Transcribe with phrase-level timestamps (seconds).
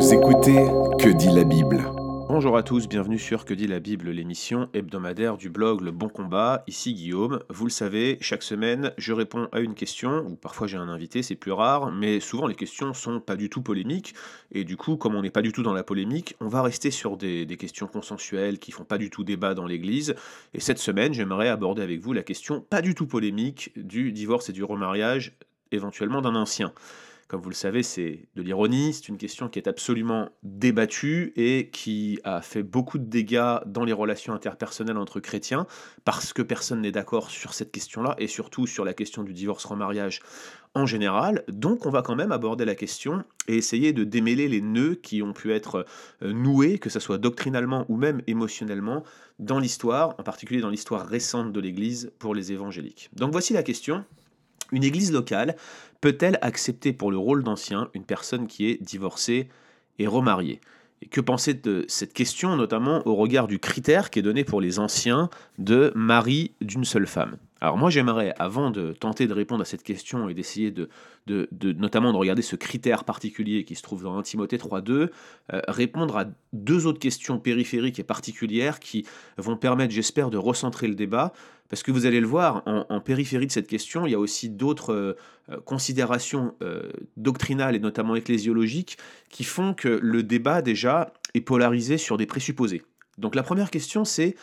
[0.00, 0.64] Vous écoutez
[0.98, 1.84] Que dit la Bible
[2.26, 6.08] Bonjour à tous, bienvenue sur Que dit la Bible, l'émission hebdomadaire du blog Le Bon
[6.08, 6.64] Combat.
[6.66, 7.40] Ici Guillaume.
[7.50, 11.22] Vous le savez, chaque semaine, je réponds à une question, ou parfois j'ai un invité,
[11.22, 14.14] c'est plus rare, mais souvent les questions sont pas du tout polémiques.
[14.52, 16.90] Et du coup, comme on n'est pas du tout dans la polémique, on va rester
[16.90, 20.14] sur des, des questions consensuelles qui font pas du tout débat dans l'Église.
[20.54, 24.48] Et cette semaine, j'aimerais aborder avec vous la question pas du tout polémique du divorce
[24.48, 25.36] et du remariage,
[25.72, 26.72] éventuellement d'un ancien.
[27.30, 31.70] Comme vous le savez, c'est de l'ironie, c'est une question qui est absolument débattue et
[31.70, 35.68] qui a fait beaucoup de dégâts dans les relations interpersonnelles entre chrétiens,
[36.04, 40.22] parce que personne n'est d'accord sur cette question-là, et surtout sur la question du divorce-remariage
[40.74, 41.44] en général.
[41.46, 45.22] Donc on va quand même aborder la question et essayer de démêler les nœuds qui
[45.22, 45.86] ont pu être
[46.22, 49.04] euh, noués, que ce soit doctrinalement ou même émotionnellement,
[49.38, 53.08] dans l'histoire, en particulier dans l'histoire récente de l'Église pour les évangéliques.
[53.12, 54.04] Donc voici la question.
[54.72, 55.56] Une église locale
[56.00, 59.48] peut-elle accepter pour le rôle d'ancien une personne qui est divorcée
[59.98, 60.60] et remariée?
[61.02, 64.60] Et que penser de cette question, notamment au regard du critère qui est donné pour
[64.60, 67.36] les anciens de mari d'une seule femme?
[67.62, 70.88] Alors moi j'aimerais, avant de tenter de répondre à cette question et d'essayer de,
[71.26, 75.08] de, notamment de regarder ce critère particulier qui se trouve dans 1 Timothée 3.2, euh,
[75.68, 80.94] répondre à deux autres questions périphériques et particulières qui vont permettre, j'espère, de recentrer le
[80.94, 81.34] débat
[81.70, 84.50] parce que vous allez le voir, en, périphérie de cette question, il y a aussi
[84.50, 88.98] d'autres euh, considérations euh, doctrinales et notamment ecclésiologiques
[89.30, 92.82] qui font que le débat déjà est polarisé sur des présupposés.
[93.18, 94.34] Donc la première question c'est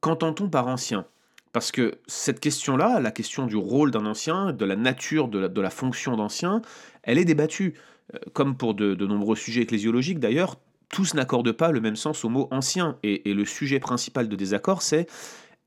[0.00, 1.04] qu'entend-on par ancien?
[1.52, 5.70] Parce que cette question-là, la question du rôle d'un ancien, de la nature de la,
[5.70, 6.62] fonction d'ancien,
[7.02, 7.74] elle est débattue.
[8.14, 10.56] Euh, comme pour de, nombreux sujets ecclésiologiques d'ailleurs,
[10.88, 12.96] tous n'accordent pas le même sens au mot ancien.
[13.02, 15.06] et le sujet principal de désaccord, c'est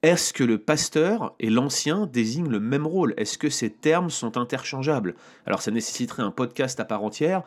[0.03, 3.13] est-ce que le pasteur et l'ancien désignent le même rôle?
[3.15, 5.15] Est-ce que ces termes sont interchangeables?
[5.45, 7.43] Alors ça nécessiterait un podcast à part entière.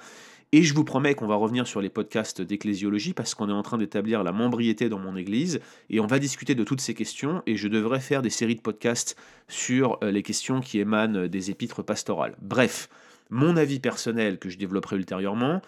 [0.53, 3.63] Et je vous promets qu'on va revenir sur les podcasts d'ecclésiologie parce qu'on est en
[3.63, 7.43] train d'établir la membriété dans mon église et on va discuter de toutes ces questions
[7.47, 9.17] et je devrais faire des séries de podcasts
[9.49, 12.37] sur euh, les questions qui émanent des épîtres pastorales.
[12.41, 12.89] Bref,
[13.29, 15.61] mon avis personnel que je développerai ultérieurement,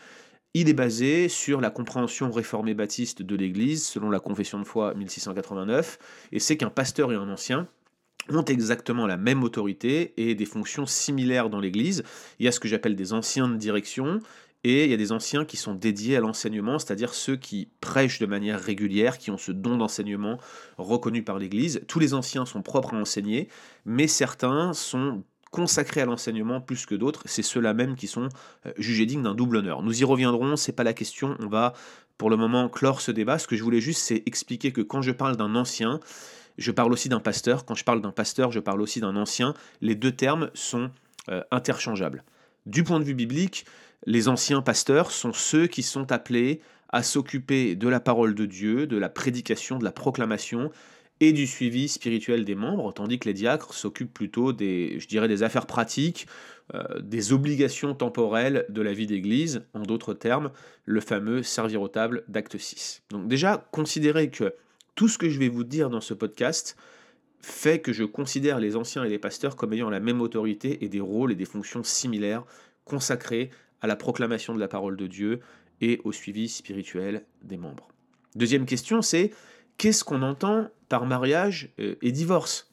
[0.54, 4.94] il est basé sur la compréhension réformée baptiste de l'Église, selon la confession de foi
[4.94, 5.98] 1689,
[6.32, 7.68] et c'est qu'un pasteur et un ancien
[8.30, 12.02] ont exactement la même autorité et des fonctions similaires dans l'Église.
[12.38, 14.20] Il y a ce que j'appelle des anciens de direction,
[14.64, 18.18] et il y a des anciens qui sont dédiés à l'enseignement, c'est-à-dire ceux qui prêchent
[18.18, 20.38] de manière régulière, qui ont ce don d'enseignement
[20.76, 21.82] reconnu par l'Église.
[21.86, 23.48] Tous les anciens sont propres à enseigner,
[23.84, 28.28] mais certains sont consacrés à l'enseignement plus que d'autres, c'est ceux-là même qui sont
[28.66, 29.82] euh, jugés dignes d'un double honneur.
[29.82, 31.74] Nous y reviendrons, c'est pas la question, on va
[32.16, 33.38] pour le moment clore ce débat.
[33.38, 36.00] Ce que je voulais juste, c'est expliquer que quand je parle d'un ancien,
[36.58, 37.64] je parle aussi d'un pasteur.
[37.64, 39.54] Quand je parle d'un pasteur, je parle aussi d'un ancien.
[39.80, 40.90] Les deux termes sont
[41.28, 42.24] euh, interchangeables.
[42.66, 43.64] Du point de vue biblique,
[44.06, 46.60] les anciens pasteurs sont ceux qui sont appelés
[46.90, 50.70] à s'occuper de la parole de Dieu, de la prédication, de la proclamation,
[51.20, 54.98] et du suivi spirituel des membres, tandis que les diacres s'occupent plutôt des,
[55.42, 56.26] affaires pratiques,
[56.74, 60.50] euh, des obligations temporelles de la vie d'Église, en d'autres termes,
[60.84, 63.02] le fameux servir au table d'acte 6.
[63.10, 64.54] Donc déjà, considérez que
[64.94, 66.76] tout ce que je vais vous dire dans ce podcast
[67.40, 70.88] fait que je considère les anciens et les pasteurs comme ayant la même autorité et
[70.88, 72.44] des rôles et des fonctions similaires
[72.84, 75.40] consacrés à la proclamation de la parole de Dieu
[75.80, 77.88] et au suivi spirituel des membres.
[78.34, 79.30] Deuxième question, c'est
[79.78, 82.70] qu'est-ce qu'on entend par mariage euh, et divorce?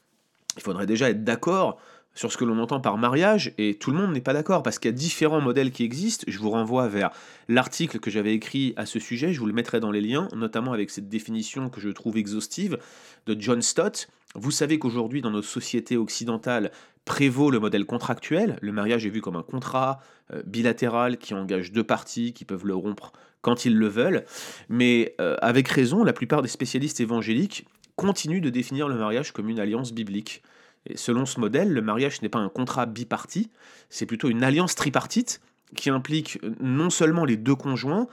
[0.56, 1.78] Il faudrait déjà être d'accord
[2.16, 4.80] sur ce que l'on entend par mariage, et tout le monde n'est pas d'accord, parce
[4.80, 6.24] qu'il y a différents modèles qui existent.
[6.26, 7.10] Je vous renvoie vers
[7.48, 10.72] l'article que j'avais écrit à ce sujet, je vous le mettrai dans les liens, notamment
[10.72, 12.78] avec cette définition que je trouve exhaustive
[13.26, 14.08] de John Stott.
[14.34, 16.72] Vous savez qu'aujourd'hui, dans notre société occidentale,
[17.04, 18.58] prévaut le modèle contractuel.
[18.60, 20.00] Le mariage est vu comme un contrat
[20.32, 23.12] euh, bilatéral qui engage deux parties qui peuvent le rompre
[23.42, 24.24] quand ils le veulent.
[24.68, 29.48] Mais euh, avec raison, la plupart des spécialistes évangéliques continuent de définir le mariage comme
[29.48, 30.42] une alliance biblique.
[30.88, 33.50] Et selon ce modèle, le mariage n'est pas un contrat biparti,
[33.90, 35.40] c'est plutôt une alliance tripartite
[35.74, 38.06] qui implique non seulement les deux conjoints,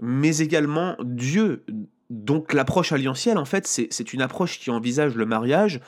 [0.00, 1.64] mais également Dieu.
[2.10, 5.80] Donc l'approche alliantielle, en fait, c'est une approche qui envisage le mariage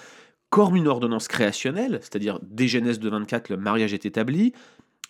[0.51, 4.55] comme une ordonnance créationnelle, c'est-à-dire dès Genèse de 24, le mariage est établi,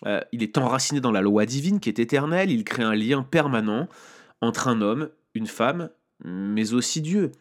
[0.05, 3.23] euh, il est enraciné dans la loi divine qui est éternelle, il crée un lien
[3.23, 3.87] permanent
[4.41, 5.89] entre un homme, une femme,
[6.23, 7.31] mais aussi Dieu.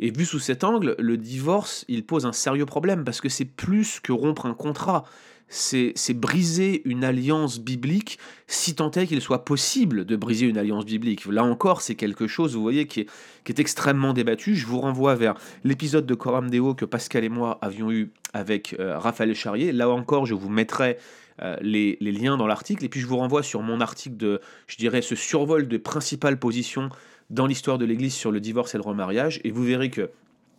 [0.00, 3.44] Et vu sous cet angle, le divorce, il pose un sérieux problème, parce que c'est
[3.44, 5.04] plus que rompre un contrat,
[5.48, 10.84] c'est briser une alliance biblique, si tant est qu'il soit possible de briser une alliance
[10.84, 11.26] biblique.
[11.26, 14.56] Là encore, c'est quelque chose, vous voyez, qui est, extrêmement débattu.
[14.56, 18.74] Je vous renvoie vers l'épisode de Coram Deo que Pascal et moi avions eu avec
[18.80, 19.70] euh, Raphaël Charrier.
[19.70, 20.98] Là encore, je vous mettrai
[21.42, 24.40] euh, les, les liens dans l'article, et puis je vous renvoie sur mon article de,
[24.66, 26.90] je dirais, ce survol de principales positions
[27.30, 30.10] dans l'histoire de l'Église sur le divorce et le remariage, et vous verrez que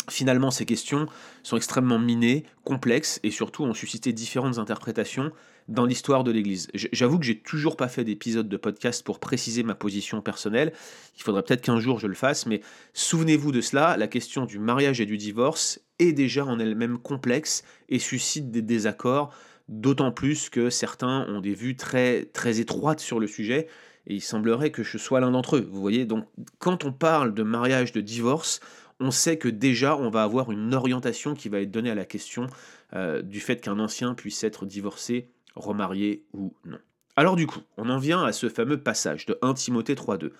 [0.09, 1.07] Finalement, ces questions
[1.41, 5.31] sont extrêmement minées, complexes et surtout ont suscité différentes interprétations
[5.67, 6.67] dans l'histoire de l'Église.
[6.75, 10.73] J'avoue que j'ai toujours pas fait d'épisode de podcast pour préciser ma position personnelle.
[11.17, 12.61] Il faudrait peut-être qu'un jour je le fasse, mais
[12.93, 17.63] souvenez-vous de cela, la question du mariage et du divorce est déjà en elle-même complexe
[17.89, 19.33] et suscite des désaccords,
[19.69, 23.67] d'autant plus que certains ont des vues très, très étroites sur le sujet.
[24.07, 25.67] Et il semblerait que je sois l'un d'entre eux.
[25.69, 26.27] Vous voyez, donc
[26.59, 28.59] quand on parle de mariage, de divorce,
[28.99, 32.05] on sait que déjà on va avoir une orientation qui va être donnée à la
[32.05, 32.47] question
[32.93, 36.79] euh, du fait qu'un ancien puisse être divorcé, remarié ou non.
[37.15, 40.31] Alors du coup, on en vient à ce fameux passage de 1 Timothée 3.2.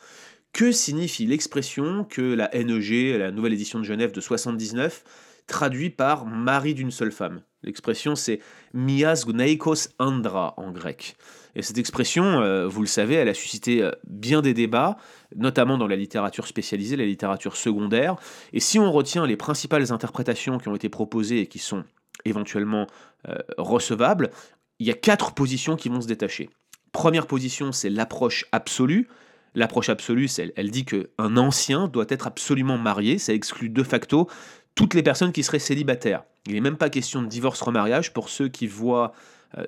[0.54, 5.04] Que signifie l'expression que la NEG, la nouvelle édition de Genève de 79,
[5.48, 7.42] traduit par mari d'une seule femme?
[7.64, 8.40] L'expression c'est
[8.74, 11.18] mias gneikos andra en grec.
[11.56, 14.98] Et cette expression, euh, vous le savez, elle a suscité euh, bien des débats,
[15.36, 18.18] notamment dans la littérature spécialisée, la littérature secondaire.
[18.54, 21.86] Et si on retient les principales interprétations qui ont été proposées et qui sont
[22.26, 22.88] éventuellement
[23.30, 24.32] euh, recevables,
[24.80, 26.50] il y a quatre positions qui vont se détacher.
[26.92, 29.08] Première position, c'est l'approche absolue.
[29.54, 34.28] L'approche absolue, elle, elle dit qu'un ancien doit être absolument marié, ça exclut de facto
[34.76, 36.24] toutes les personnes qui seraient célibataires.
[36.46, 39.14] Il n'est même pas question de divorce-remariage pour ceux qui voient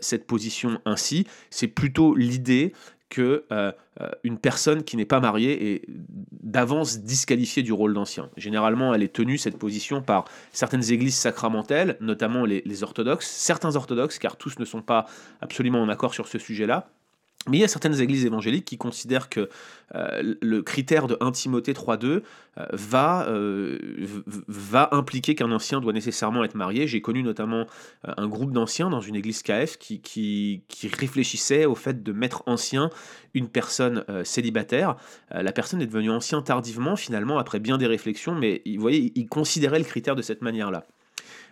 [0.02, 1.26] cette position ainsi.
[1.50, 2.74] C'est plutôt l'idée
[3.10, 3.72] que euh,
[4.02, 8.30] euh, une personne qui n'est pas mariée est d'avance disqualifiée du rôle d'ancien.
[8.36, 14.20] Généralement, elle est tenue cette position par certaines églises sacramentelles, notamment les orthodoxes, certains orthodoxes,
[14.20, 15.06] car tous ne sont pas
[15.42, 16.90] absolument en accord sur ce sujet-là.
[17.48, 19.50] Mais il y a certaines églises évangéliques qui considèrent que
[19.96, 22.22] euh, le critère de 1 Timothée 3.2 euh,
[22.74, 23.78] va, euh,
[24.48, 26.88] va impliquer qu'un ancien doit nécessairement être marié.
[26.88, 27.66] J'ai connu notamment
[28.04, 32.44] un groupe d'anciens dans une église KF qui, qui, qui, réfléchissait au fait de mettre
[32.48, 32.90] ancien
[33.34, 34.96] une personne célibataire.
[35.32, 39.28] la personne est devenue ancien tardivement, finalement, après bien des réflexions, mais vous voyez, il
[39.28, 40.86] considérait le critère de cette manière-là.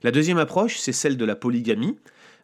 [0.04, 1.98] La deuxième approche, c'est celle de la polygamie.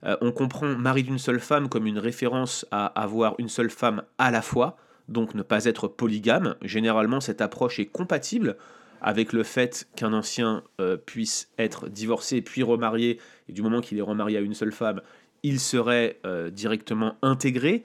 [0.05, 4.03] Euh, on comprend mari d'une seule femme comme une référence à avoir une seule femme
[4.17, 4.77] à la fois,
[5.07, 6.55] donc ne pas être polygame.
[6.61, 8.57] Généralement, cette approche est compatible
[9.01, 13.19] avec le fait qu'un ancien euh, puisse être divorcé puis remarié,
[13.49, 15.01] et du moment qu'il est remarié à une seule femme,
[15.43, 17.83] il serait euh, directement intégré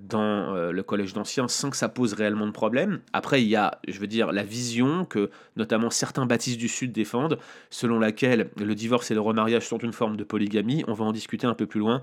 [0.00, 3.00] dans euh, le collège d'anciens sans que ça pose réellement de problème.
[3.12, 6.92] Après, il y a, je veux dire, la vision que notamment certains baptistes du Sud
[6.92, 7.38] défendent,
[7.68, 10.84] selon laquelle le divorce et le remariage sont une forme de polygamie.
[10.88, 12.00] On va en discuter un peu plus loin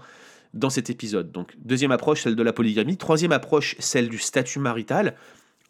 [0.54, 1.32] dans cet épisode.
[1.32, 2.98] Donc, deuxième approche, celle de la polygamie.
[2.98, 5.16] Troisième approche, celle du statut marital.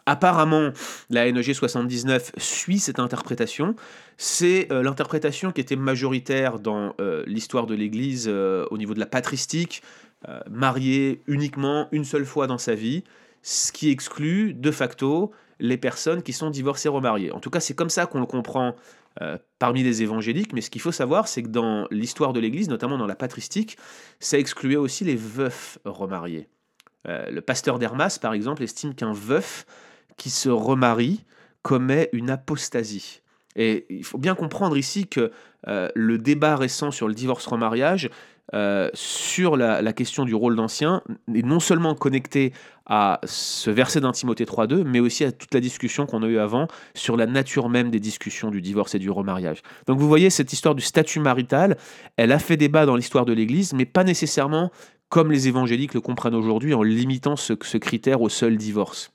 [0.05, 0.71] Apparemment,
[1.09, 3.75] la NEG 79 suit cette interprétation.
[4.17, 6.93] C'est euh, l'interprétation qui était majoritaire dans
[7.25, 10.04] l'histoire de l'Église au niveau de la patristique, euh,
[10.49, 13.03] marié uniquement une seule fois dans sa vie,
[13.41, 17.31] ce qui exclut de facto les personnes qui sont divorcées remariées.
[17.31, 18.75] En tout cas, c'est comme ça qu'on le comprend
[19.21, 22.67] euh, parmi les évangéliques, mais ce qu'il faut savoir, c'est que dans l'histoire de l'Église,
[22.67, 23.77] notamment dans la patristique,
[24.19, 26.49] ça excluait aussi les veufs remariés.
[27.07, 29.65] Euh, le pasteur d'Hermas, par exemple, estime qu'un veuf
[30.17, 31.23] qui se remarie
[31.61, 33.21] commet une apostasie.
[33.55, 35.31] Et il faut bien comprendre ici que
[35.67, 38.09] le débat récent sur le divorce-remariage
[38.53, 41.01] euh, sur la, question du rôle d'ancien
[41.33, 42.53] est non seulement connecté
[42.85, 46.37] à ce verset d'un Timothée 3.2, mais aussi à toute la discussion qu'on a eue
[46.37, 49.63] avant sur la nature même des discussions du divorce et du remariage.
[49.87, 51.77] Donc vous voyez, cette histoire du statut marital,
[52.17, 54.71] elle a fait débat dans l'histoire de l'Église, mais pas nécessairement
[55.09, 59.14] comme les évangéliques le comprennent aujourd'hui en limitant ce critère au seul divorce.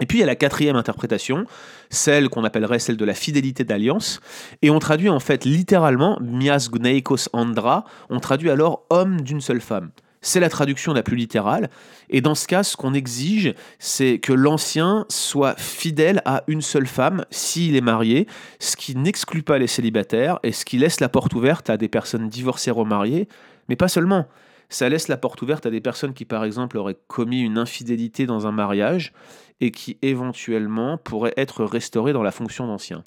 [0.00, 1.46] Et puis il y a la quatrième interprétation,
[1.88, 4.20] celle qu'on appellerait celle de la fidélité d'alliance,
[4.60, 9.60] et on traduit en fait littéralement mias gneikos andra, on traduit alors homme d'une seule
[9.60, 9.90] femme.
[10.20, 11.70] C'est la traduction la plus littérale,
[12.10, 16.88] et dans ce cas, ce qu'on exige, c'est que l'ancien soit fidèle à une seule
[16.88, 18.26] femme s'il est marié,
[18.58, 21.88] ce qui n'exclut pas les célibataires et ce qui laisse la porte ouverte à des
[21.88, 23.28] personnes divorcées remariées,
[23.68, 24.26] mais pas seulement.
[24.68, 28.26] Ça laisse la porte ouverte à des personnes qui, par exemple, auraient commis une infidélité
[28.26, 29.12] dans un mariage
[29.60, 33.02] et qui, éventuellement, pourraient être restaurées dans la fonction d'ancien.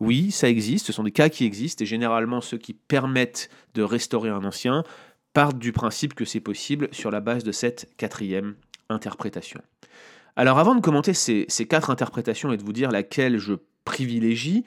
[0.00, 3.82] Oui, ça existe, ce sont des cas qui existent, et généralement, ceux qui permettent de
[3.82, 4.84] restaurer un ancien
[5.32, 8.54] partent du principe que c'est possible sur la base de cette quatrième
[8.88, 9.60] interprétation.
[10.36, 14.64] Alors, avant de commenter ces, quatre interprétations et de vous dire laquelle je privilégie,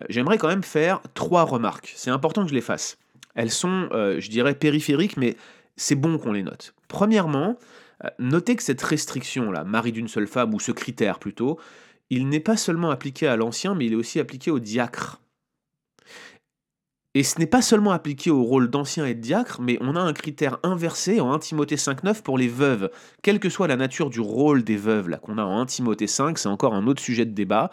[0.00, 1.92] euh, j'aimerais quand même faire trois remarques.
[1.96, 2.96] C'est important que je les fasse.
[3.34, 5.36] Elles sont, euh, je dirais, périphériques, mais
[5.76, 6.74] c'est bon qu'on les note.
[6.88, 7.56] Premièrement,
[8.18, 11.58] notez que cette restriction-là, mari d'une seule femme, ou ce critère plutôt,
[12.10, 15.20] il n'est pas seulement appliqué à l'ancien, mais il est aussi appliqué au diacre.
[17.14, 20.00] Et ce n'est pas seulement appliqué au rôle d'ancien et de diacre, mais on a
[20.00, 22.88] un critère inversé en 1 Timothée 5.9 pour les veuves.
[23.22, 26.38] Quelle que soit la nature du rôle des veuves, qu'on a en 1 Timothée 5,
[26.38, 27.70] c'est encore un autre sujet de débat,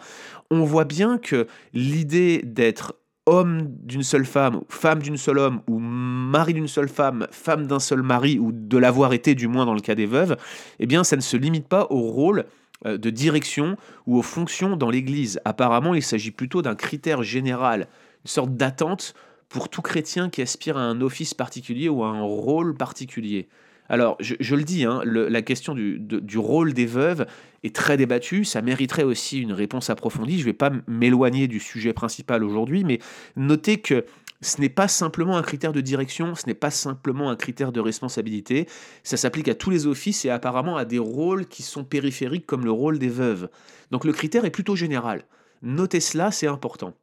[0.50, 2.94] on voit bien que l'idée d'être
[3.28, 7.78] homme d'une seule femme, femme d'une seule homme, ou mari d'une seule femme, femme d'un
[7.78, 10.36] seul mari, ou de l'avoir été du moins dans le cas des veuves,
[10.78, 12.46] eh bien ça ne se limite pas au rôle
[12.86, 15.40] euh, de direction ou aux fonctions dans l'Église.
[15.44, 17.88] Apparemment, il s'agit plutôt d'un critère général,
[18.24, 19.14] une sorte d'attente
[19.48, 23.48] pour tout chrétien qui aspire à un office particulier ou à un rôle particulier.
[23.88, 27.26] Alors, je, le dis, hein, la question du, du, rôle des veuves
[27.62, 30.34] est très débattue, ça mériterait aussi une réponse approfondie.
[30.34, 32.98] Je ne vais pas m'éloigner du sujet principal aujourd'hui, mais
[33.36, 34.04] notez que
[34.42, 37.80] ce n'est pas simplement un critère de direction, ce n'est pas simplement un critère de
[37.80, 38.68] responsabilité,
[39.02, 42.64] ça s'applique à tous les offices et apparemment à des rôles qui sont périphériques comme
[42.64, 43.48] le rôle des veuves.
[43.90, 45.24] Donc le critère est plutôt général.
[45.62, 46.94] Notez cela, c'est important.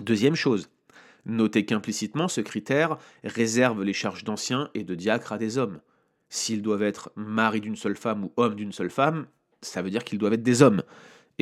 [0.00, 0.68] Deuxième chose,
[1.26, 5.80] Notez qu'implicitement, ce critère réserve les charges d'anciens et de diacres à des hommes.
[6.30, 9.26] S'ils doivent être mari d'une seule femme ou homme d'une seule femme,
[9.60, 10.82] ça veut dire qu'ils doivent être des hommes.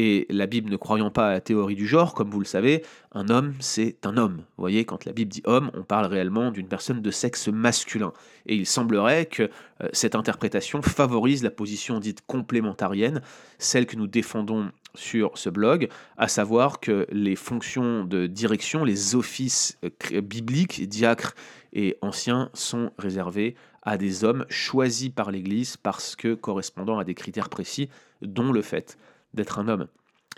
[0.01, 2.85] Et la Bible ne croyant pas à la théorie du genre, comme vous le savez,
[3.13, 4.37] un homme, c'est un homme.
[4.37, 8.13] Vous voyez, quand la Bible dit homme, on parle réellement d'une personne de sexe masculin.
[8.47, 9.51] Et il semblerait que
[9.83, 13.23] euh, cette interprétation favorise la position dite complémentarienne,
[13.59, 19.17] celle que nous défendons sur ce blog, à savoir que les fonctions de direction, les
[19.17, 21.35] offices euh, bibliques, diacres
[21.73, 23.57] et anciens, sont réservés
[23.89, 27.89] à des hommes choisis par l'Église parce que correspondant à des critères précis,
[28.23, 28.99] dont le fait
[29.33, 29.89] d'être un homme.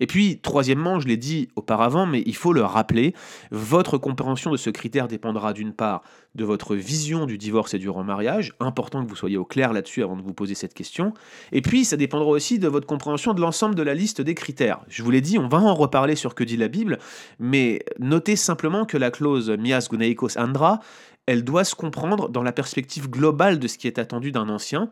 [0.01, 3.15] Et puis, troisièmement, je l'ai dit auparavant, mais il faut le rappeler,
[3.51, 6.03] votre compréhension de ce critère dépendra d'une part
[6.35, 10.03] de votre vision du divorce et du remariage, important que vous soyez au clair là-dessus
[10.03, 11.13] avant de vous poser cette question,
[11.53, 14.81] et puis ça dépendra aussi de votre compréhension de l'ensemble de la liste des critères.
[14.89, 16.99] Je vous l'ai dit, on va en reparler sur que dit la Bible,
[17.39, 20.81] mais notez simplement que la clause mias gunaikos andra,
[21.27, 24.89] elle doit se comprendre dans la perspective globale de ce qui est attendu d'un ancien,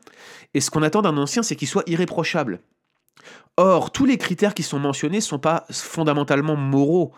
[0.54, 2.60] et ce qu'on attend d'un ancien, c'est qu'il soit irréprochable.
[3.56, 7.12] Or, tous les critères qui sont mentionnés ne sont pas fondamentalement moraux.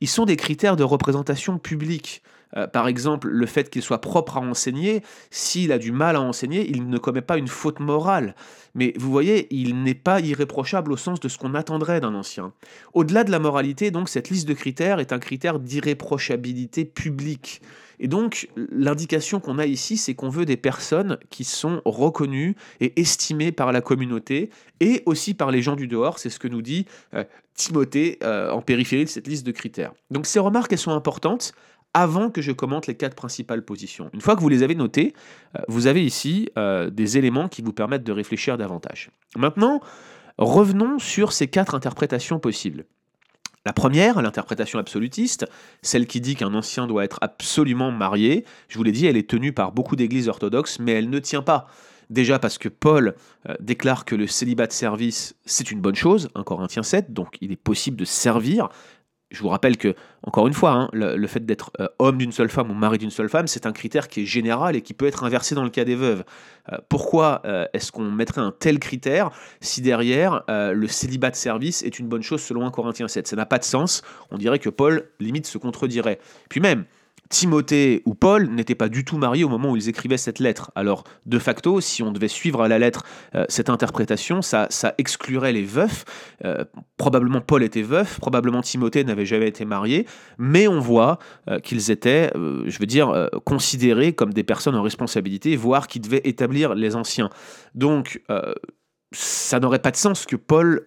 [0.00, 2.22] Ils sont des critères de représentation publique.
[2.56, 6.20] Euh, par exemple, le fait qu'il soit propre à enseigner, s'il a du mal à
[6.20, 8.34] enseigner, il ne commet pas une faute morale.
[8.74, 12.52] Mais vous voyez, il n'est pas irréprochable au sens de ce qu'on attendrait d'un ancien.
[12.92, 17.62] Au-delà de la moralité, donc, cette liste de critères est un critère d'irréprochabilité publique.
[17.98, 23.00] Et donc, l'indication qu'on a ici, c'est qu'on veut des personnes qui sont reconnues et
[23.00, 24.50] estimées par la communauté
[24.80, 26.18] et aussi par les gens du dehors.
[26.18, 27.24] C'est ce que nous dit euh,
[27.54, 29.92] Timothée euh, en périphérie de cette liste de critères.
[30.10, 31.52] Donc, ces remarques, elles sont importantes
[31.94, 34.10] avant que je commente les quatre principales positions.
[34.12, 35.14] Une fois que vous les avez notées,
[35.56, 36.50] euh, vous avez ici
[36.90, 39.10] des éléments qui vous permettent de réfléchir davantage.
[39.36, 39.80] Maintenant,
[40.38, 42.84] revenons sur ces quatre interprétations possibles.
[43.66, 45.44] La première, l'interprétation absolutiste,
[45.82, 49.28] celle qui dit qu'un ancien doit être absolument marié, je vous l'ai dit, elle est
[49.28, 51.66] tenue par beaucoup d'églises orthodoxes, mais elle ne tient pas.
[52.08, 53.16] Déjà parce que Paul
[53.48, 57.38] euh, déclare que le célibat de service, c'est une bonne chose, 1 Corinthiens 7, donc
[57.40, 58.68] il est possible de servir,
[59.30, 62.48] je vous rappelle que, encore une fois, hein, le, fait d'être euh, homme d'une seule
[62.48, 65.06] femme ou mari d'une seule femme, c'est un critère qui est général et qui peut
[65.06, 66.24] être inversé dans le cas des veuves.
[66.72, 69.30] Euh, pourquoi euh, est-ce qu'on mettrait un tel critère
[69.60, 73.36] si derrière le célibat de service est une bonne chose selon 1 Corinthiens 7 Ça
[73.36, 74.02] n'a pas de sens.
[74.30, 76.18] On dirait que Paul, limite, se contredirait.
[76.48, 76.84] Puis même,
[77.28, 80.70] Timothée ou Paul n'étaient pas du tout mariés au moment où ils écrivaient cette lettre.
[80.74, 83.04] Alors, de facto, si on devait suivre à la lettre
[83.34, 84.68] euh, cette interprétation, ça,
[84.98, 86.04] exclurait les veufs.
[86.44, 86.64] Euh,
[86.96, 90.06] probablement Paul était veuf, probablement Timothée n'avait jamais été marié,
[90.38, 91.18] mais on voit
[91.48, 96.22] euh, qu'ils étaient, je veux dire, considérés comme des personnes en responsabilité, voire qui devaient
[96.24, 97.30] établir les anciens.
[97.74, 98.22] Donc,
[99.12, 100.82] ça n'aurait pas de sens que Paul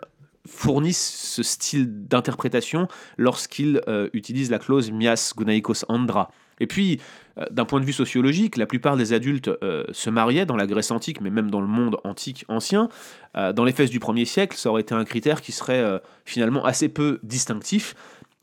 [0.47, 6.31] fournissent ce style d'interprétation lorsqu'ils euh, utilisent la clause mias gunaikos andra.
[6.59, 6.99] Et puis,
[7.37, 10.67] euh, d'un point de vue sociologique, la plupart des adultes euh, se mariaient dans la
[10.67, 12.89] Grèce antique, mais même dans le monde antique ancien.
[13.35, 16.89] dans les fesses du 1er siècle, ça aurait été un critère qui serait finalement assez
[16.89, 17.95] peu distinctif.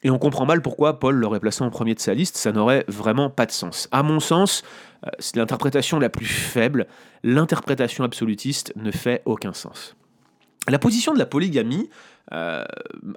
[0.03, 2.85] Et on comprend mal pourquoi Paul l'aurait placé en premier de sa liste, ça n'aurait
[2.87, 3.89] vraiment pas de sens.
[3.91, 4.63] À mon sens,
[5.19, 6.87] c'est l'interprétation la plus faible,
[7.25, 9.97] l'interprétation absolutiste ne fait aucun sens.
[10.69, 11.89] La position de la polygamie,
[12.33, 12.65] euh,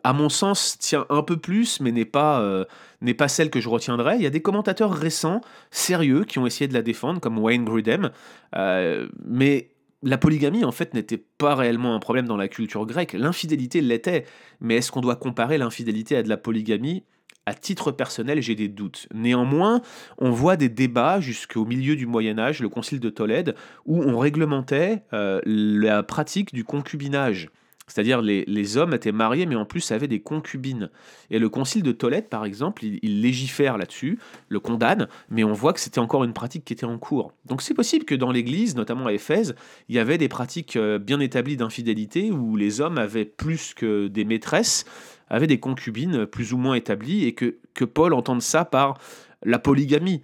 [0.03, 2.65] à mon sens, tient un peu plus, mais n'est pas, euh,
[3.01, 4.15] n'est pas celle que je retiendrai.
[4.17, 5.41] Il y a des commentateurs récents,
[5.71, 8.11] sérieux, qui ont essayé de la défendre, comme Wayne Grudem,
[8.55, 9.71] euh, mais
[10.03, 13.13] la polygamie, en fait, n'était pas réellement un problème dans la culture grecque.
[13.13, 14.25] L'infidélité l'était,
[14.61, 17.03] mais est-ce qu'on doit comparer l'infidélité à de la polygamie?
[17.49, 19.07] À titre personnel, j'ai des doutes.
[19.11, 19.81] Néanmoins,
[20.19, 23.55] on voit des débats jusqu'au milieu du Moyen Âge, le Concile de Tolède,
[23.87, 27.49] où on réglementait euh, la pratique du concubinage.
[27.89, 30.89] C'est-à-dire les, les hommes étaient mariés, mais en plus avaient des concubines.
[31.31, 35.73] Et le concile de Tolède, par exemple, il, légifère là-dessus, le condamne, mais on voit
[35.73, 37.33] que c'était encore une pratique qui était en cours.
[37.45, 39.55] Donc c'est possible que dans l'Église, notamment à Éphèse,
[39.89, 44.07] il y avait des pratiques euh, bien établies d'infidélité où les hommes avaient plus que
[44.07, 44.85] des maîtresses,
[45.29, 48.97] avaient des concubines plus ou moins établies, et que, que Paul entende ça par
[49.43, 50.21] la polygamie.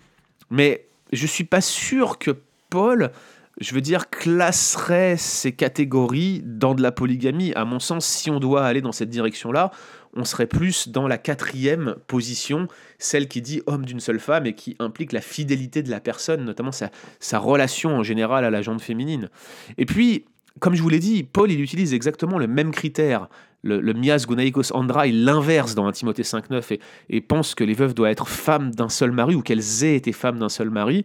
[0.50, 2.32] Mais je ne suis pas sûr que
[2.70, 3.12] Paul
[3.60, 7.54] je veux dire, classerait ces catégories dans de la polygamie.
[7.56, 9.72] À mon sens, si on doit aller dans cette direction-là,
[10.14, 12.68] on serait plus dans la quatrième position,
[13.00, 16.44] celle qui dit homme d'une seule femme et qui implique la fidélité de la personne,
[16.44, 19.30] notamment sa, sa relation en général à la jante féminine.
[19.78, 20.26] Et puis,
[20.60, 23.30] comme je vous l'ai dit, Paul, il utilise exactement le même critère.
[23.66, 26.80] Le, le mias gonaikos andra, il l'inverse dans 1 Timothée 5.9 et,
[27.10, 30.14] et pense que les veuves doivent être femmes d'un seul mari ou qu'elles aient été
[30.14, 31.04] femmes d'un seul mari.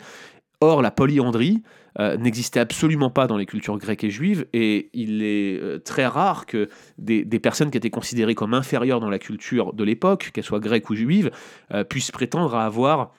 [0.61, 1.63] Or, la polyandrie,
[1.99, 6.07] euh, n'existait absolument pas dans les cultures grecques et juives, et il est euh, très
[6.07, 10.45] rare que des, personnes qui étaient considérées comme inférieures dans la culture de l'époque, qu'elles
[10.45, 11.31] soient grecques ou juives,
[11.73, 13.13] euh, puissent prétendre à avoir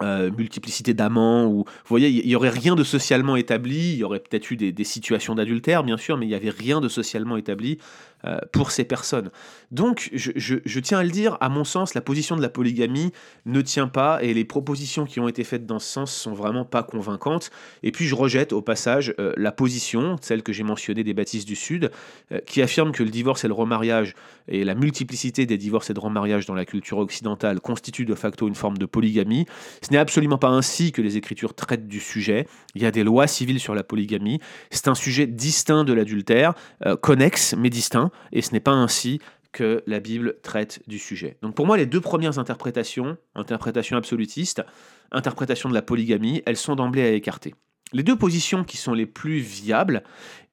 [0.00, 4.20] multiplicité d'amants ou vous voyez il y, aurait rien de socialement établi il y aurait
[4.20, 7.78] peut-être eu des, situations d'adultère bien sûr mais il y avait rien de socialement établi
[8.24, 9.30] euh, pour ces personnes.
[9.70, 13.12] Donc, je, tiens à le dire, à mon sens, la position de la polygamie
[13.46, 16.64] ne tient pas et les propositions qui ont été faites dans ce sens sont vraiment
[16.64, 17.50] pas convaincantes.
[17.84, 21.46] Et puis, je rejette au passage euh, la position, celle que j'ai mentionnée des baptistes
[21.46, 21.92] du Sud,
[22.32, 24.14] euh, qui affirme que le divorce et le remariage
[24.48, 28.48] et la multiplicité des divorces et de remariages dans la culture occidentale constituent de facto
[28.48, 29.46] une forme de polygamie.
[29.88, 32.46] Ce n'est absolument pas ainsi que les Écritures traitent du sujet.
[32.74, 34.38] Il y a des lois civiles sur la polygamie.
[34.70, 36.52] C'est un sujet distinct de l'adultère,
[37.00, 39.18] connexe mais distinct et ce n'est pas ainsi
[39.50, 41.38] que la Bible traite du sujet.
[41.40, 44.62] Donc pour moi, les deux premières interprétations, interprétation absolutiste,
[45.10, 47.54] interprétation de la polygamie, elles sont d'emblée à écarter.
[47.94, 50.02] Les deux positions qui sont les plus viables,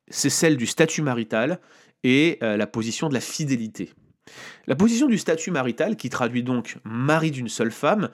[0.07, 1.59] c'est celle du statut marital
[2.05, 3.91] et euh, la position de la fidélité.
[4.65, 8.09] La position du statut marital, qui traduit donc mari d'une seule femme,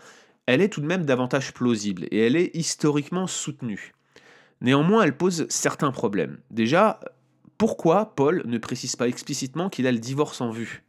[0.53, 3.93] elle est tout de même davantage plausible et elle est historiquement soutenue.
[4.61, 6.37] Néanmoins, elle pose certains problèmes.
[6.51, 6.99] Déjà,
[7.57, 10.83] pourquoi Paul ne précise pas explicitement qu'il a le divorce en vue?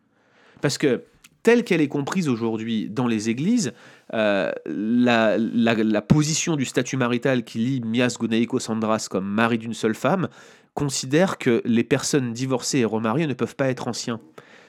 [0.61, 1.05] Parce que
[1.43, 3.73] telle qu'elle est comprise aujourd'hui dans les églises,
[4.15, 9.95] euh, la, position du statut marital qui lie Mias Gunaikos Andras comme mari d'une seule
[9.95, 10.29] femme
[10.75, 14.21] considère que les personnes divorcées et remariées ne peuvent pas être anciens.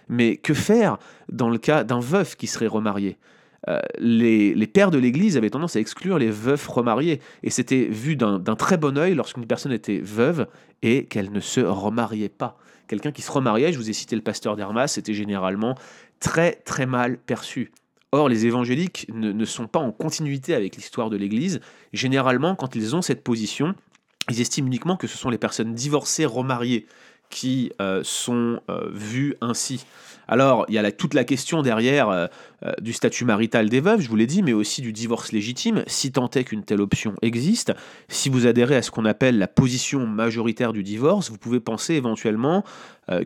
[0.10, 0.97] Mais que faire
[1.32, 3.17] dans le cas d'un veuf qui serait remarié?
[3.69, 7.19] Euh, les, pères de l'Église avaient tendance à exclure les veufs remariées.
[7.43, 10.47] Et c'était vu d'un très bon œil lorsqu'une personne était veuve
[10.82, 12.58] et qu'elle ne se remariait pas.
[12.88, 15.76] Quelqu'un qui se remariait, je vous ai cité le pasteur d'Hermas, c'était généralement
[16.19, 17.71] très très mal perçu.
[18.12, 21.62] Or, les évangéliques ne, sont pas en continuité avec l'histoire de l'Église.
[21.93, 23.73] Généralement, quand ils ont cette position,
[24.30, 26.86] ils estiment uniquement que ce sont les personnes divorcées, remariées,
[27.29, 29.86] qui euh, sont euh, vues ainsi.
[30.27, 32.27] Alors, il y a toute la question derrière euh,
[32.65, 35.83] euh, du statut marital des veuves, je vous l'ai dit, mais aussi du divorce légitime,
[35.88, 37.73] si tant est qu'une telle option existe.
[38.07, 41.95] Si vous adhérez à ce qu'on appelle la position majoritaire du divorce, vous pouvez penser
[41.95, 42.63] éventuellement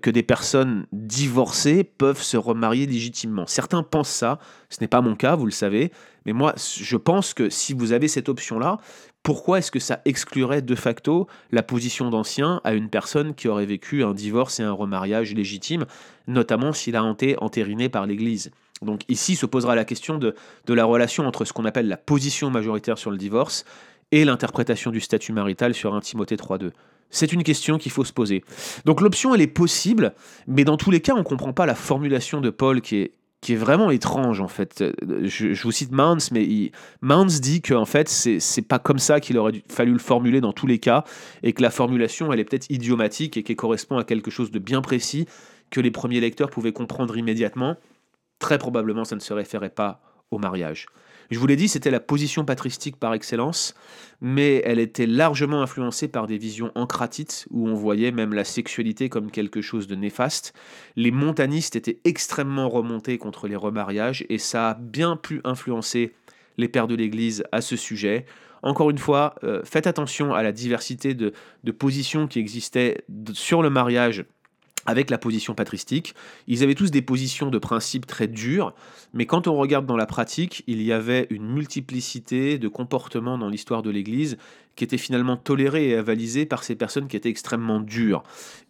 [0.02, 3.46] que des personnes divorcées peuvent se remarier légitimement.
[3.46, 5.92] Certains pensent ça, ce n'est pas mon cas, vous le savez,
[6.26, 8.80] mais moi, je pense que si vous avez cette option-là,
[9.28, 13.66] pourquoi est-ce que ça exclurait de facto la position d'ancien à une personne qui aurait
[13.66, 15.84] vécu un divorce et un remariage légitime,
[16.28, 18.52] notamment s'il a été entériné par l'Église?
[18.82, 20.34] Donc ici se posera la question de,
[20.70, 23.66] la relation entre ce qu'on appelle la position majoritaire sur le divorce
[24.14, 26.72] et l'interprétation du statut marital sur 1 Timothée 3.2.
[27.10, 28.46] C'est une question qu'il faut se poser.
[28.86, 30.14] Donc l'option, elle est possible,
[30.48, 33.12] mais dans tous les cas, on ne comprend pas la formulation de Paul qui est,
[33.48, 34.84] qui est vraiment étrange en fait.
[35.24, 36.72] Je, vous cite Mounds, mais il,
[37.40, 40.68] dit que en fait c'est pas comme ça qu'il aurait fallu le formuler dans tous
[40.68, 41.06] les cas,
[41.44, 44.60] et que la formulation elle est peut-être idiomatique et qu'elle correspond à quelque chose de
[44.60, 45.28] bien précis
[45.70, 47.78] que les premiers lecteurs pouvaient comprendre immédiatement.
[48.38, 50.88] Très probablement ça ne se référait pas au mariage.
[51.30, 53.76] Je vous l'ai dit, c'était la position patristique par excellence,
[54.22, 59.10] mais elle était largement influencée par des visions ancratites, où on voyait même la sexualité
[59.10, 60.54] comme quelque chose de néfaste.
[60.96, 66.14] Les montanistes étaient extrêmement remontés contre les remariages, et ça a bien pu influencer
[66.58, 68.26] les pères de l'Église à ce sujet.
[68.64, 71.32] Encore une fois, euh, faites attention à la diversité de
[71.78, 74.26] positions qui existaient sur le mariage
[74.88, 76.16] avec la position patristique.
[76.48, 78.74] Ils avaient tous des positions de principe très dures,
[79.14, 83.50] mais quand on regarde dans la pratique, il y avait une multiplicité de comportements dans
[83.50, 84.38] l'histoire de l'Église
[84.78, 88.24] qui étaient finalement tolérés et avalisés par ces personnes qui étaient extrêmement dures.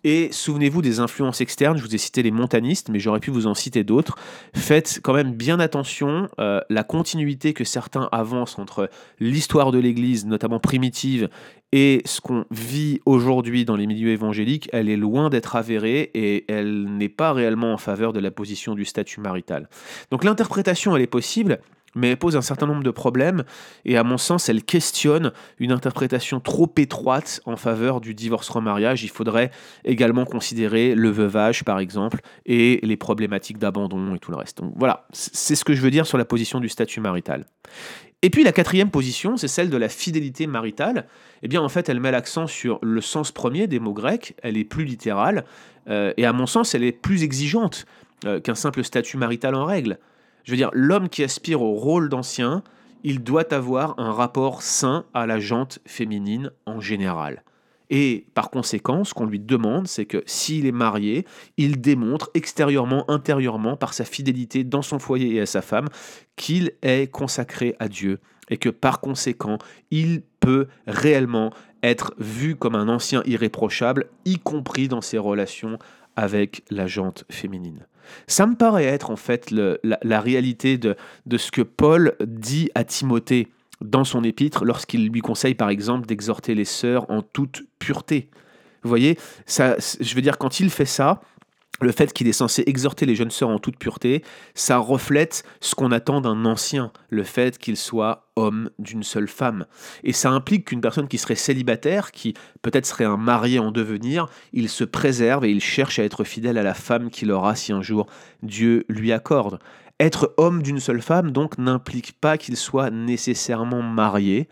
[0.04, 3.46] Et souvenez-vous des influences externes, je vous ai cité les montanistes, mais j'aurais pu vous
[3.46, 4.16] en citer d'autres.
[4.56, 8.90] Faites quand même bien attention, euh, la continuité que certains avancent entre
[9.20, 11.30] l'histoire de l'Église, notamment primitive,
[11.74, 16.46] et ce qu'on vit aujourd'hui dans les milieux évangéliques, elle est loin d'être avérée et
[16.50, 19.68] elle n'est pas réellement en faveur de la position du statut marital.
[20.10, 21.60] Donc l'interprétation, elle est possible,
[21.98, 23.44] mais elle pose un certain nombre de problèmes,
[23.86, 29.04] et à mon sens, elle questionne une interprétation trop étroite en faveur du divorce-remariage.
[29.04, 29.52] Il faudrait
[29.84, 34.62] également considérer le veuvage, par exemple, et les problématiques d'abandon et tout le reste.
[34.76, 37.46] Voilà, c'est ce que je veux dire sur la position du statut marital.
[38.24, 41.08] Et puis la quatrième position, c'est celle de la fidélité maritale.
[41.44, 44.58] Eh bien, en fait, elle met l'accent sur le sens premier des mots grecs, elle
[44.58, 45.46] est plus littérale,
[45.88, 47.86] euh, et à mon sens, elle est plus exigeante
[48.26, 50.00] euh, qu'un simple statut marital en règle.
[50.48, 52.64] Je veux dire, l'homme qui aspire au rôle d'ancien,
[53.04, 57.44] il doit avoir un rapport sain à la jante féminine en général.
[57.90, 61.26] Et par conséquent, ce qu'on lui demande, c'est que s'il est marié,
[61.58, 65.90] il démontre extérieurement, intérieurement, par sa fidélité dans son foyer et à sa femme,
[66.38, 69.58] qu'il est consacré à Dieu et que par conséquent,
[69.92, 71.52] il peut réellement
[71.84, 75.78] être vu comme un ancien irréprochable, y compris dans ses relations
[76.18, 77.86] avec la jante féminine.
[78.28, 80.96] Ça me paraît être en fait la, réalité de,
[81.38, 83.48] ce que Paul dit à Timothée
[83.80, 88.30] dans son épître lorsqu'il lui conseille par exemple d'exhorter les sœurs en toute pureté.
[88.84, 91.22] Vous voyez, ça, je veux dire, quand il fait ça,
[91.82, 94.24] le fait qu'il est censé exhorter les jeunes sœurs en toute pureté,
[94.56, 99.66] ça reflète ce qu'on attend d'un ancien, le fait qu'il soit homme d'une seule femme.
[100.04, 104.28] Et ça implique qu'une personne qui serait célibataire, qui peut-être serait un marié en devenir,
[104.54, 107.72] il se préserve et il cherche à être fidèle à la femme qu'il aura si
[107.72, 108.08] un jour
[108.42, 109.60] Dieu lui accorde.
[110.00, 114.48] Être homme d'une seule femme, donc, n'implique pas qu'il soit nécessairement marié.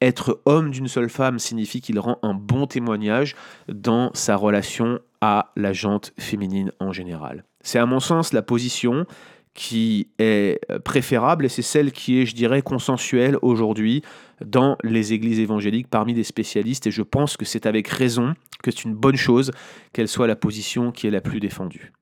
[0.00, 3.36] Être homme d'une seule femme signifie qu'il rend un bon témoignage
[3.68, 7.44] dans sa relation à la jante féminine en général.
[7.60, 9.06] C'est à mon sens la position
[9.52, 14.02] qui est préférable et c'est celle qui est, je dirais, consensuelle aujourd'hui
[14.44, 18.70] dans les églises évangéliques parmi les spécialistes et je pense que c'est avec raison que
[18.70, 19.50] c'est une bonne chose
[19.92, 21.92] qu'elle soit la position qui est la plus défendue.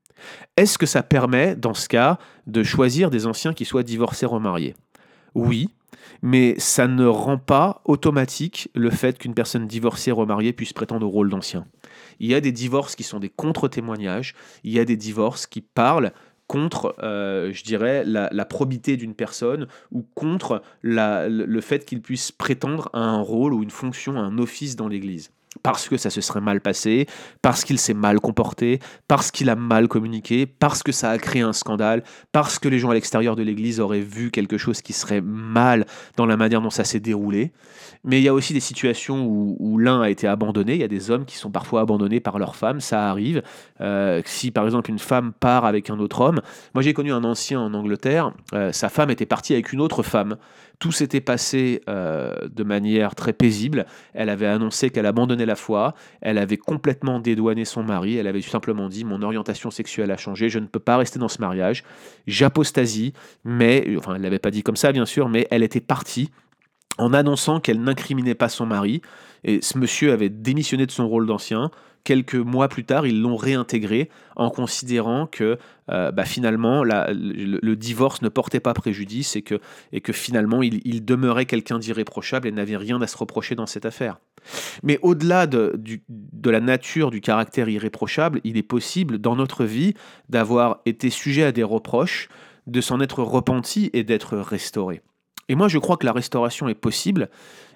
[0.57, 4.74] Est-ce que ça permet, dans ce cas, de choisir des anciens qui soient divorcés remariés?
[5.35, 5.70] Oui,
[6.22, 11.11] mais ça ne rend pas automatique le fait qu'une personne divorcée remariée puisse prétendre au
[11.11, 11.66] rôle d'ancien.
[12.20, 15.61] Il y a des divorces qui sont des contre-témoignages, il y a des divorces qui
[15.61, 16.12] parlent
[16.46, 22.90] contre, euh, je dirais, la, probité d'une personne ou contre le fait qu'il puisse prétendre
[22.92, 25.31] à un rôle ou une fonction, un office dans l'Église
[25.62, 27.06] parce que ça se serait mal passé,
[27.42, 31.42] parce qu'il s'est mal comporté, parce qu'il a mal communiqué, parce que ça a créé
[31.42, 34.92] un scandale, parce que les gens à l'extérieur de l'Église auraient vu quelque chose qui
[34.92, 35.86] serait mal
[36.16, 37.52] dans la manière dont ça s'est déroulé.
[38.04, 40.74] Mais il y a aussi des situations où, l'un a été abandonné.
[40.74, 43.42] Il y a des hommes qui sont parfois abandonnés par leur femme, ça arrive.
[43.80, 46.40] Euh, si par exemple une femme part avec un autre homme,
[46.74, 50.02] moi j'ai connu un ancien en Angleterre, euh, sa femme était partie avec une autre
[50.02, 50.36] femme.
[50.78, 53.87] Tout s'était passé euh, de manière très paisible.
[54.12, 55.94] Elle avait annoncé qu'elle abandonnait la foi.
[56.20, 58.16] Elle avait complètement dédouané son mari.
[58.16, 60.48] Elle avait simplement dit Mon orientation sexuelle a changé.
[60.48, 61.84] Je ne peux pas rester dans ce mariage.
[62.26, 63.12] J'apostasie.
[63.44, 66.30] Mais, enfin, elle ne l'avait pas dit comme ça, bien sûr, mais elle était partie
[66.98, 69.02] en annonçant qu'elle n'incriminait pas son mari.
[69.44, 71.70] Et ce monsieur avait démissionné de son rôle d'ancien.
[72.04, 75.58] Quelques mois plus tard, ils l'ont réintégré en considérant que
[75.90, 79.58] euh, bah, finalement le, divorce ne portait pas préjudice et que,
[80.12, 84.18] finalement il, demeurait quelqu'un d'irréprochable et n'avait rien à se reprocher dans cette affaire.
[84.82, 89.94] Mais au-delà de, de la nature du caractère irréprochable, il est possible dans notre vie
[90.28, 92.28] d'avoir été sujet à des reproches,
[92.66, 95.00] de s'en être repenti et d'être restauré.
[95.48, 97.30] Et moi je crois que la restauration est possible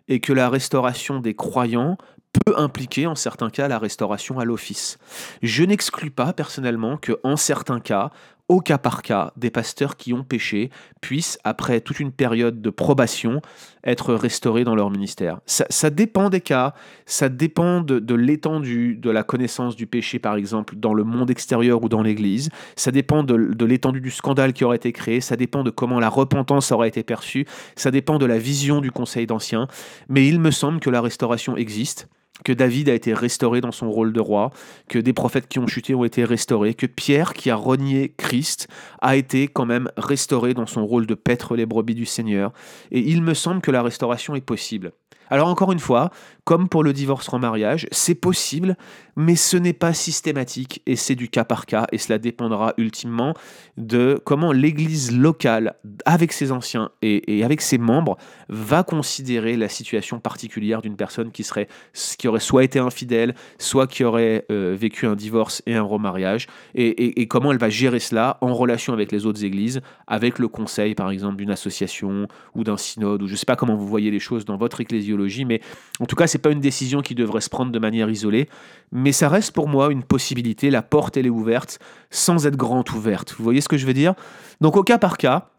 [0.09, 1.99] et que la restauration des croyants
[2.33, 4.99] peut impliquer en certains cas la restauration à l'office.
[5.43, 8.11] Je n'exclus pas personnellement que en certains cas,
[8.49, 12.71] au cas par cas, des pasteurs qui ont péché puissent, après toute une période de
[12.71, 13.43] probation,
[13.85, 15.41] être restaurés dans leur ministère.
[15.47, 20.77] Ça, dépend des cas, ça dépend de, l'étendue de la connaissance du péché, par exemple,
[20.77, 24.65] dans le monde extérieur ou dans l'Église, ça dépend de, de l'étendue du scandale qui
[24.65, 28.27] aurait été créé, ça dépend de comment la repentance aurait été perçue, ça dépend de
[28.27, 29.69] la vision du Conseil d'Anciens,
[30.09, 32.09] mais il me semble que la restauration existe
[32.45, 34.51] que David a été restauré dans son rôle de roi,
[34.89, 38.69] que des prophètes qui ont chuté ont été restaurés, que Pierre, qui a renié Christ,
[39.01, 42.53] a été quand même restauré dans son rôle de paître les brebis du Seigneur.
[42.91, 44.93] Et il me semble que la restauration est possible.
[45.31, 46.11] Alors encore une fois,
[46.49, 48.79] comme pour le divorce en mariage, c'est possible,
[49.17, 53.35] mais ce n'est pas systématique et c'est du cas par cas et cela dépendra ultimement
[53.77, 55.75] de comment l'Église locale,
[56.07, 58.17] avec ses anciens et, avec ses membres,
[58.49, 61.69] va considérer la situation particulière d'une personne qui, serait,
[62.17, 66.47] qui aurait soit été infidèle, soit qui aurait euh, vécu un divorce et un remariage,
[66.75, 70.95] et, comment elle va gérer cela en relation avec les autres églises, avec le conseil
[70.95, 74.11] par exemple d'une association ou d'un synode, ou je ne sais pas comment vous voyez
[74.11, 75.61] les choses dans votre ecclésiologie, mais
[76.01, 78.49] en tout cas, ce n'est pas une décision qui devrait se prendre de manière isolée,
[78.93, 81.79] mais ça reste pour moi une possibilité, la porte elle est ouverte,
[82.11, 83.35] sans être grande ouverte.
[83.37, 84.15] Vous voyez ce que je veux dire?
[84.61, 85.51] Donc au cas par cas,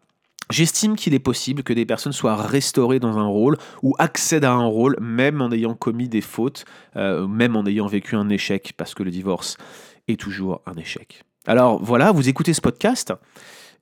[0.52, 4.52] J'estime qu'il est possible que des personnes soient restaurées dans un rôle ou accèdent à
[4.52, 6.66] un rôle même en ayant commis des fautes,
[6.96, 9.58] euh, même en ayant vécu un échec, parce que le divorce
[10.08, 11.24] est toujours un échec.
[11.46, 13.14] Alors voilà, vous écoutez ce podcast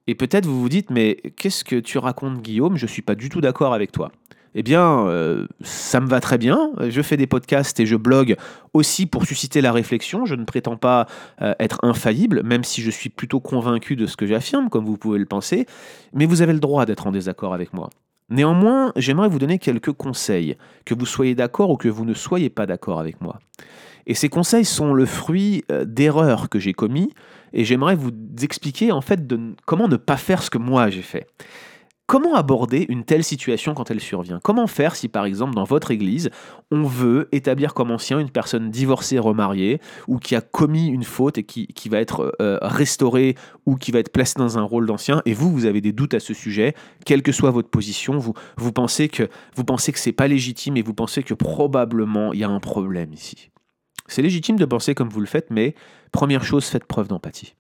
[0.08, 2.76] et peut-être vous vous dites, mais qu'est-ce que tu racontes Guillaume?
[2.76, 4.12] Je ne suis pas du tout d'accord avec toi
[4.60, 6.72] eh bien, euh, ça me va très bien.
[6.89, 8.36] Je fais des podcasts et je blogue
[8.74, 10.26] aussi pour susciter la réflexion.
[10.26, 11.06] Je ne prétends pas
[11.43, 14.98] euh, être infaillible, même si je suis plutôt convaincu de ce que j'affirme, comme vous
[14.98, 15.67] pouvez le penser.
[16.12, 17.91] Mais vous avez le droit d'être en désaccord avec moi.
[18.32, 22.50] Néanmoins, j'aimerais vous donner quelques conseils, que vous soyez d'accord ou que vous ne soyez
[22.50, 23.38] pas d'accord avec moi.
[24.08, 27.13] Et ces conseils sont le fruit euh, d'erreurs que j'ai commis,
[27.54, 28.10] et j'aimerais vous
[28.41, 29.22] expliquer en fait
[29.67, 31.28] comment ne pas faire ce que moi j'ai fait.
[32.08, 34.39] Comment aborder une telle situation quand elle survient?
[34.41, 36.30] Comment faire si par exemple dans votre église,
[36.72, 41.38] on veut établir comme ancien une personne divorcée, remariée, ou qui a commis une faute
[41.38, 45.22] et qui, va être euh, restaurée ou qui va être placée dans un rôle d'ancien,
[45.26, 48.34] et vous, vous avez des doutes à ce sujet, quelle que soit votre position, vous,
[48.56, 52.46] vous pensez que vous pensez que pas légitime et vous pensez que probablement il y
[52.46, 53.50] a un problème ici.
[54.08, 55.76] C'est légitime de penser comme vous le faites, mais
[56.13, 57.56] première chose, faites preuve d'empathie.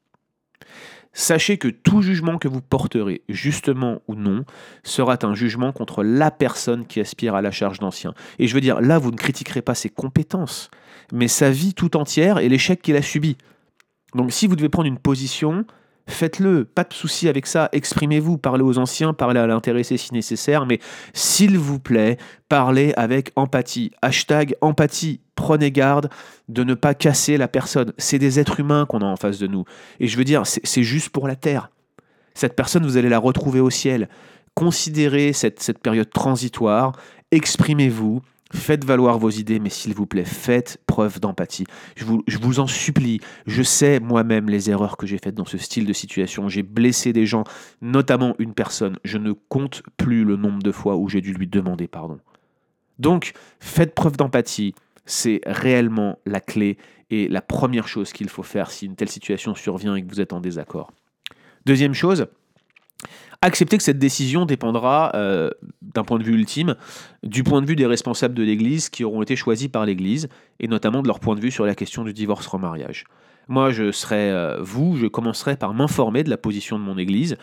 [1.13, 4.45] Sachez que tout jugement que vous porterez, justement ou non,
[4.83, 8.13] sera un jugement contre la personne qui aspire à la charge d'ancien.
[8.39, 10.69] Et je veux dire, là, vous ne critiquerez pas ses compétences,
[11.11, 13.37] mais sa vie tout entière et l'échec qu'il a subi.
[14.15, 15.65] Donc si vous devez prendre une position,
[16.07, 20.65] faites-le, pas de souci avec ça, exprimez-vous, parlez aux anciens, parlez à l'intéressé si nécessaire,
[20.65, 20.79] mais
[21.13, 22.17] s'il vous plaît,
[22.49, 23.91] parlez avec empathie.
[24.01, 26.09] Hashtag empathie, prenez garde
[26.47, 27.93] de ne pas casser la personne.
[27.97, 29.65] C'est des êtres humains qu'on a en face de nous.
[29.99, 31.69] Et je veux dire, c'est juste pour la terre.
[32.33, 34.09] Cette personne, vous allez la retrouver au ciel.
[34.53, 36.93] Considérez cette, cette période transitoire,
[37.31, 38.21] exprimez-vous,
[38.53, 41.65] Faites valoir vos idées, mais s'il vous plaît, faites preuve d'empathie.
[41.95, 45.85] Je vous, en supplie, je sais moi-même les erreurs que j'ai faites dans ce style
[45.85, 46.47] de situation.
[46.47, 47.43] J'ai blessé des gens,
[47.81, 48.97] notamment une personne.
[49.03, 52.19] Je ne compte plus le nombre de fois où j'ai dû lui demander pardon.
[52.99, 54.73] Donc, faites preuve d'empathie.
[55.05, 56.77] C'est réellement la clé
[57.09, 60.21] et la première chose qu'il faut faire si une telle situation survient et que vous
[60.21, 60.91] êtes en désaccord.
[61.65, 62.27] Deuxième chose,
[63.41, 65.49] accepter que cette décision dépendra, euh,
[65.81, 66.75] d'un point de vue ultime,
[67.23, 70.27] du point de vue des responsables de l'Église qui auront été choisis par l'Église,
[70.59, 73.05] et notamment de leur point de vue sur la question du divorce-remariage.
[73.47, 77.37] Moi, je serai euh, vous, je commencerai par m'informer de la position de mon Église.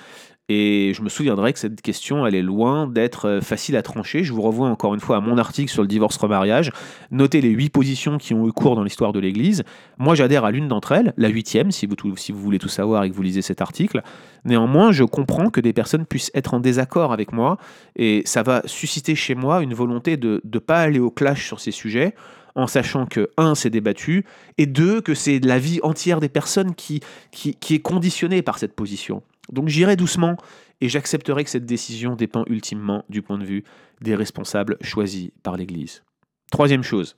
[0.50, 4.24] Et je me souviendrai que cette question, elle est loin d'être euh, facile à trancher.
[4.24, 6.70] Je vous revois encore une fois à mon article sur le divorce-remariage.
[7.10, 9.64] Notez les huit positions qui ont eu cours dans l'histoire de l'Église.
[9.96, 13.04] Moi, j'adhère à l'une d'entre elles, la huitième, si vous, si vous voulez tout savoir
[13.04, 14.02] et que vous lisez cet article.
[14.44, 17.56] Néanmoins, je comprends que des personnes puissent être en désaccord avec moi,
[17.96, 21.58] et ça va susciter chez moi une volonté de ne pas aller au clash sur
[21.58, 22.14] ces sujets
[22.54, 24.24] en sachant que, un, c'est débattu,
[24.58, 27.00] et deux, que c'est la vie entière des personnes qui,
[27.32, 29.22] qui, qui est conditionnée par cette position.
[29.50, 30.36] Donc j'irai doucement
[30.80, 33.64] et j'accepterai que cette décision dépend ultimement du point de vue
[34.00, 36.02] des responsables choisis par l'Église.
[36.50, 37.16] Troisième chose,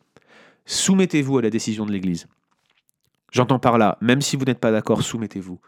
[0.65, 2.27] soumettez-vous à la décision de l'Église.
[3.33, 5.61] J'entends par là, même si vous n'êtes pas d'accord, soumettez-vous.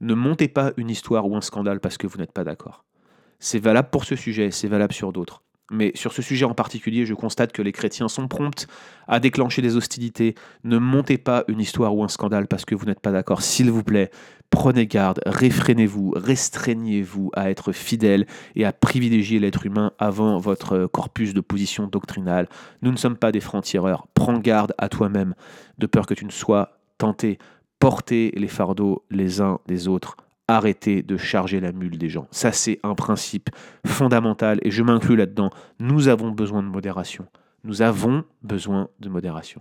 [0.00, 2.84] Ne montez pas une histoire ou un scandale parce que vous n'êtes pas d'accord.
[3.38, 5.42] C'est valable pour ce sujet, c'est valable sur d'autres.
[5.70, 8.66] Mais sur ce sujet en particulier, je constate que les chrétiens sont prompts
[9.08, 10.36] à déclencher des hostilités.
[10.62, 13.42] Ne montez pas une histoire ou un scandale parce que vous n'êtes pas d'accord.
[13.42, 14.10] S'il vous plaît,
[14.56, 21.34] prenez garde, réfrénez-vous, restreignez-vous à être fidèle et à privilégier l'être humain avant votre corpus
[21.34, 22.48] de position doctrinale.
[22.80, 24.06] Nous ne sommes pas des francs-tireurs.
[24.14, 25.34] Prends garde à toi-même,
[25.76, 27.36] de peur que tu ne sois tenté.
[27.78, 30.16] Portez les fardeaux les uns des autres
[30.48, 32.26] arrêter de charger la mule des gens.
[32.30, 33.50] Ça, c'est un principe
[33.84, 35.50] fondamental et je m'inclus là-dedans.
[35.80, 37.26] Nous avons besoin de modération.
[37.62, 39.60] Nous avons besoin de modération.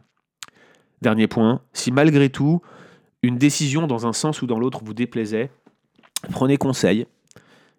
[1.02, 2.62] Dernier point, si malgré tout,
[3.26, 5.50] une décision dans un sens ou dans l'autre vous déplaisait,
[6.32, 7.08] prenez conseil.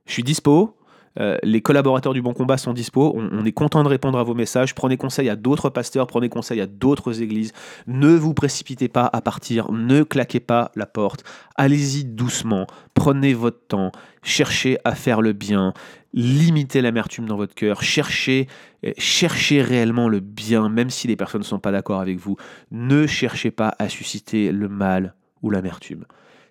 [0.07, 0.77] Je suis dispo.
[1.19, 3.15] Euh, les collaborateurs du Bon Combat sont dispo.
[3.17, 4.75] On, est content de répondre à vos messages.
[4.75, 7.53] Prenez conseil à d'autres pasteurs, prenez conseil à d'autres églises.
[7.87, 9.73] Ne vous précipitez pas à partir.
[9.73, 11.25] Ne claquez pas la porte.
[11.57, 12.67] Allez-y doucement.
[12.95, 13.93] Prenez votre temps.
[14.23, 15.73] Cherchez à faire le bien.
[16.13, 17.83] Limitez l'amertume dans votre cœur.
[17.83, 18.47] Cherchez,
[18.85, 22.37] euh, cherchez réellement le bien, même si les personnes ne sont pas d'accord avec vous.
[22.71, 26.05] Ne cherchez pas à susciter le mal ou l'amertume.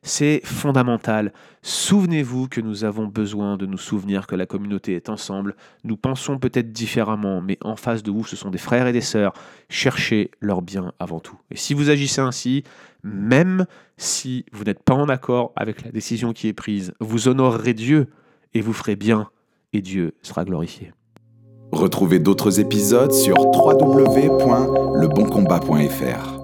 [0.08, 1.34] C'est fondamental.
[1.63, 5.56] Souvenez-vous que nous avons besoin de nous souvenir que la communauté est ensemble.
[5.84, 9.02] Nous pensons peut-être différemment, mais en face de vous, ce sont des frères et des
[9.02, 9.34] sœurs.
[9.67, 11.39] Cherchez leur bien avant tout.
[11.50, 12.63] Et si vous agissez ainsi,
[13.04, 13.65] même
[13.98, 18.06] si vous n'êtes pas en accord avec la décision qui est prise, vous honorerez Dieu
[18.54, 19.32] et vous ferez bien,
[19.74, 20.93] et Dieu sera glorifié.
[21.71, 26.35] Retrouvez d'autres épisodes sur www.leboncombat.fr.